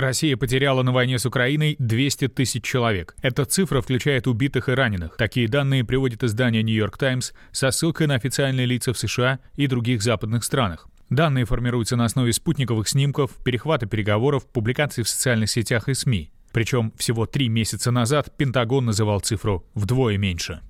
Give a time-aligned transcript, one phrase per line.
[0.00, 3.14] Россия потеряла на войне с Украиной 200 тысяч человек.
[3.22, 5.16] Эта цифра включает убитых и раненых.
[5.16, 10.02] Такие данные приводит издание York Times со ссылкой на официальные лица в США и других
[10.02, 10.88] западных странах.
[11.10, 16.30] Данные формируются на основе спутниковых снимков, перехвата переговоров, публикаций в социальных сетях и СМИ.
[16.52, 20.60] Причем всего три месяца назад Пентагон называл цифру вдвое меньше.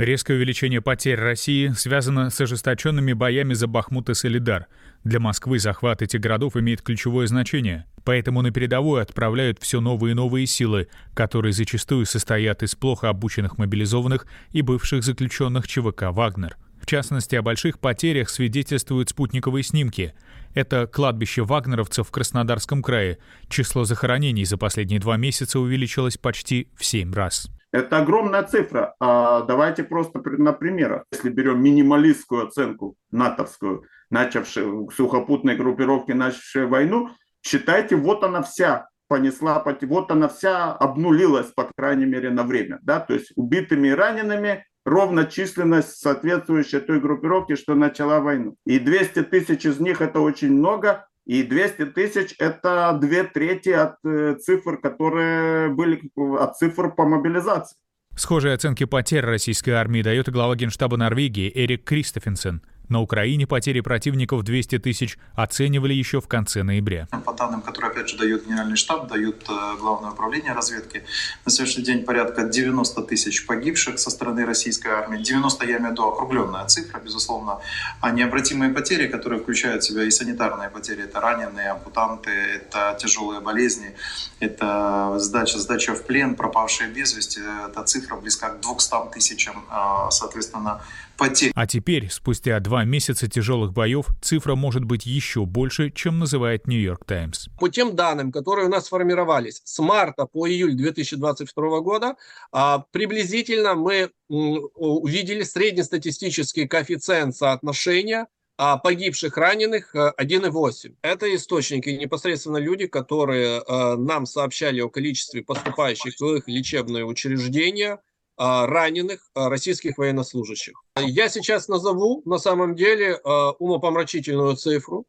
[0.00, 4.66] Резкое увеличение потерь России связано с ожесточенными боями за Бахмут и Солидар.
[5.04, 7.84] Для Москвы захват этих городов имеет ключевое значение.
[8.02, 13.58] Поэтому на передовую отправляют все новые и новые силы, которые зачастую состоят из плохо обученных
[13.58, 16.56] мобилизованных и бывших заключенных ЧВК «Вагнер».
[16.80, 20.14] В частности, о больших потерях свидетельствуют спутниковые снимки.
[20.54, 23.18] Это кладбище вагнеровцев в Краснодарском крае.
[23.50, 27.50] Число захоронений за последние два месяца увеличилось почти в семь раз.
[27.72, 28.94] Это огромная цифра.
[29.00, 31.04] А давайте просто на примерах.
[31.12, 37.10] Если берем минималистскую оценку натовскую, начавшую сухопутной группировки, начавшей войну,
[37.42, 42.78] считайте, вот она вся понесла, вот она вся обнулилась, по крайней мере, на время.
[42.82, 43.00] Да?
[43.00, 48.56] То есть убитыми и ранеными ровно численность, соответствующая той группировке, что начала войну.
[48.66, 53.94] И 200 тысяч из них это очень много, и 200 тысяч– это две трети от
[54.04, 57.76] э, цифр, которые были от цифр по мобилизации.
[58.16, 62.62] Схожие оценки потерь российской армии дает глава Генштаба Норвегии Эрик Кристофенсен.
[62.90, 67.06] На Украине потери противников 200 тысяч оценивали еще в конце ноября.
[67.24, 71.04] По данным, которые, опять же, дает Генеральный штаб, дают э, Главное управление разведки,
[71.44, 75.22] на сегодняшний день порядка 90 тысяч погибших со стороны российской армии.
[75.22, 77.60] 90, я имею в виду округленная цифра, безусловно.
[78.00, 83.40] А необратимые потери, которые включают в себя и санитарные потери, это раненые, ампутанты, это тяжелые
[83.40, 83.94] болезни,
[84.40, 90.10] это сдача, сдача в плен, пропавшие без вести, эта цифра близка к 200 тысячам, а,
[90.10, 90.80] соответственно,
[91.20, 91.52] потерь.
[91.54, 97.04] А теперь, спустя два месяца тяжелых боев, цифра может быть еще больше, чем называет Нью-Йорк
[97.04, 97.48] Таймс.
[97.58, 102.16] По тем данным, которые у нас сформировались с марта по июль 2022 года,
[102.52, 108.26] а, приблизительно мы увидели среднестатистический коэффициент соотношения
[108.62, 110.90] а, погибших, раненых 1,8.
[111.02, 117.06] Э, Это источники, непосредственно люди, которые э, нам сообщали о количестве поступающих в их лечебные
[117.06, 118.00] учреждения,
[118.40, 120.72] раненых а, российских военнослужащих.
[120.96, 125.06] Я сейчас назову на самом деле а, умопомрачительную цифру,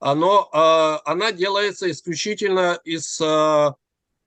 [0.00, 0.48] но
[1.04, 3.18] она делается исключительно из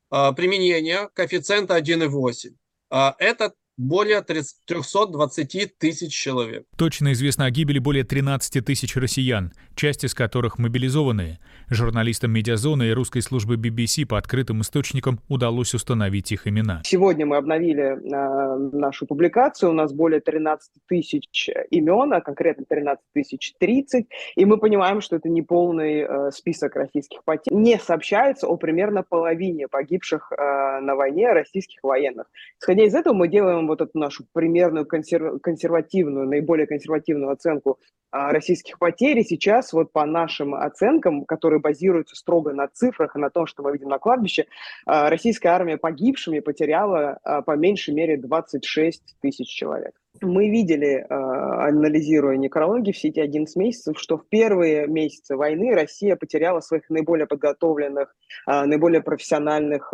[0.09, 3.16] применения коэффициента 1,8.
[3.19, 6.66] Это более 320 тысяч человек.
[6.78, 11.40] Точно известно о гибели более 13 тысяч россиян, часть из которых мобилизованные.
[11.69, 16.81] Журналистам «Медиазоны» и русской службы BBC по открытым источникам удалось установить их имена.
[16.86, 19.72] Сегодня мы обновили э, нашу публикацию.
[19.72, 24.08] У нас более 13 тысяч имен, а конкретно 13 тысяч 30.
[24.36, 27.53] И мы понимаем, что это не полный э, список российских потерь.
[27.53, 32.28] Не сообщается о примерно половине погибших э, на войне российских военных.
[32.59, 35.42] Исходя из этого, мы делаем вот эту нашу примерную консерв...
[35.42, 37.80] консервативную, наиболее консервативную оценку
[38.12, 39.20] а, российских потерь.
[39.20, 43.64] И сейчас вот по нашим оценкам, которые базируются строго на цифрах и на том, что
[43.64, 44.48] мы видим на кладбище,
[44.86, 50.00] а, российская армия погибшими потеряла а, по меньшей мере 26 тысяч человек.
[50.19, 56.59] Мы видели, анализируя некрологи все эти 11 месяцев, что в первые месяцы войны Россия потеряла
[56.59, 58.13] своих наиболее подготовленных,
[58.45, 59.94] наиболее профессиональных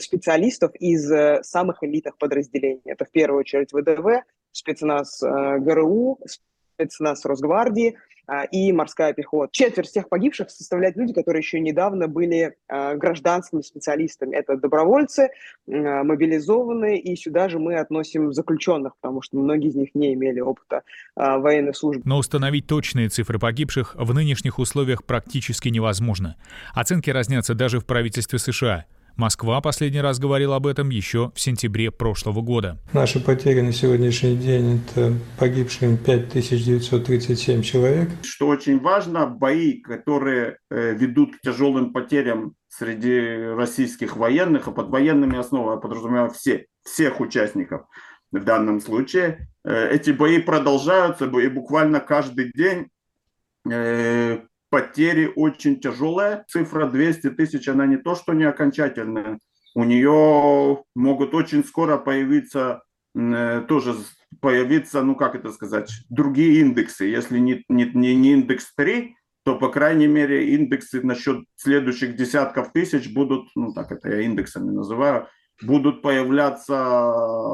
[0.00, 1.08] специалистов из
[1.46, 2.82] самых элитных подразделений.
[2.84, 6.18] Это в первую очередь ВДВ, спецназ ГРУ,
[6.82, 9.50] спецназ Росгвардии а, и морская пехота.
[9.52, 14.36] Четверть всех погибших составляют люди, которые еще недавно были а, гражданскими специалистами.
[14.36, 15.30] Это добровольцы,
[15.68, 20.40] а, мобилизованные, и сюда же мы относим заключенных, потому что многие из них не имели
[20.40, 20.82] опыта
[21.16, 22.02] военной службы.
[22.04, 26.36] Но установить точные цифры погибших в нынешних условиях практически невозможно.
[26.74, 28.86] Оценки разнятся даже в правительстве США–
[29.16, 32.78] Москва последний раз говорила об этом еще в сентябре прошлого года.
[32.92, 38.10] Наши потери на сегодняшний день– это погибшие 5937 человек.
[38.22, 44.88] Что очень важно, бои, которые э, ведут к тяжелым потерям среди российских военных, а под
[44.88, 47.82] военными основами я подразумеваю все, всех участников
[48.30, 49.48] в данном случае.
[49.64, 52.88] Э, эти бои продолжаются, и буквально каждый день
[53.70, 54.40] э,
[54.72, 56.46] потери очень тяжелая.
[56.48, 59.38] Цифра 200 тысяч, она не то, что не окончательная.
[59.74, 62.82] У нее могут очень скоро появиться,
[63.14, 63.94] э, тоже
[64.40, 67.04] появиться, ну как это сказать, другие индексы.
[67.04, 69.14] Если не, не, не, не индекс 3,
[69.44, 74.70] то, по крайней мере, индексы насчет следующих десятков тысяч будут, ну так это я индексами
[74.70, 75.28] называю,
[75.62, 77.10] будут появляться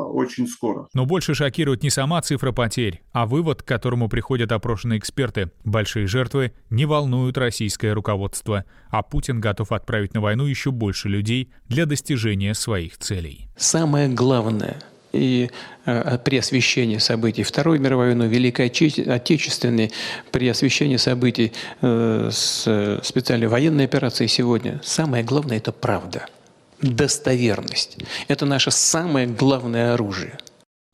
[0.07, 0.89] очень скоро.
[0.95, 5.51] Но больше шокирует не сама цифра потерь, а вывод, к которому приходят опрошенные эксперты.
[5.65, 11.51] Большие жертвы не волнуют российское руководство, а Путин готов отправить на войну еще больше людей
[11.69, 13.49] для достижения своих целей.
[13.57, 14.81] Самое главное–
[15.13, 15.51] и
[15.87, 19.93] э, при освещении событий Второй мировой войны, Великой Отечественной,
[20.31, 26.27] при освещении событий э, с специальной военной операции сегодня, самое главное– это правда,
[26.83, 27.99] достоверность.
[28.29, 30.39] Это наше самое главное оружие.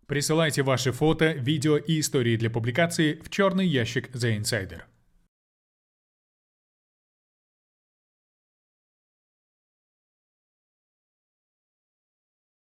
[0.07, 4.83] Присылайте ваши фото, видео и истории для публикации в черный ящик The Insider.